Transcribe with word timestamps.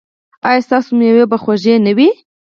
ایا 0.47 0.61
ستاسو 0.67 0.89
میوې 0.99 1.23
به 1.31 1.37
خوږې 1.43 1.75
نه 1.85 1.91
وي؟ 1.97 2.09